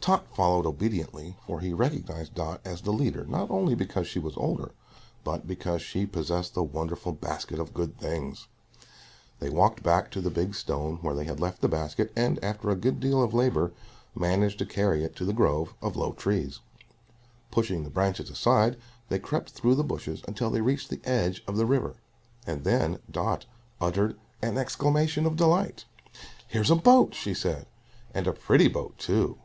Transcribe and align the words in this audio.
Tot 0.00 0.26
followed 0.34 0.66
obediently, 0.66 1.36
for 1.46 1.60
he 1.60 1.72
recognized 1.72 2.34
Dot 2.34 2.60
as 2.64 2.80
the 2.82 2.90
leader 2.92 3.24
not 3.26 3.48
only 3.50 3.76
because 3.76 4.08
she 4.08 4.18
was 4.18 4.36
older, 4.36 4.72
but 5.22 5.46
because 5.46 5.80
she 5.82 6.06
possessed 6.06 6.54
the 6.54 6.64
wonderful 6.64 7.12
basket 7.12 7.60
of 7.60 7.72
good 7.72 7.96
things. 7.96 8.48
They 9.38 9.48
walked 9.50 9.84
back 9.84 10.10
to 10.10 10.20
the 10.20 10.30
big 10.30 10.56
stone 10.56 10.96
where 11.02 11.14
they 11.14 11.26
had 11.26 11.38
left 11.38 11.60
the 11.60 11.68
basket, 11.68 12.12
and 12.16 12.42
after 12.42 12.70
a 12.70 12.74
good 12.74 12.98
deal 12.98 13.22
of 13.22 13.32
labor 13.32 13.70
managed 14.12 14.58
to 14.58 14.66
carry 14.66 15.04
it 15.04 15.14
to 15.14 15.24
the 15.24 15.32
grove 15.32 15.74
of 15.80 15.94
low 15.94 16.12
trees. 16.14 16.58
Pushing 17.52 17.84
the 17.84 17.90
branches 17.90 18.28
aside, 18.30 18.76
they 19.10 19.20
crept 19.20 19.50
through 19.50 19.76
the 19.76 19.84
bushes 19.84 20.22
until 20.26 20.50
they 20.50 20.62
reached 20.62 20.90
the 20.90 21.00
edge 21.04 21.44
of 21.46 21.56
the 21.56 21.66
river, 21.66 21.94
and 22.44 22.64
then 22.64 22.98
Dot 23.08 23.44
uttered 23.80 24.18
an 24.42 24.58
exclamation 24.58 25.24
of 25.26 25.36
delight. 25.36 25.84
"Here's 26.48 26.72
a 26.72 26.74
boat!" 26.74 27.14
she 27.14 27.34
said. 27.34 27.66
"And 28.12 28.26
a 28.26 28.32
pretty 28.32 28.66
boat, 28.66 28.98
too. 28.98 29.38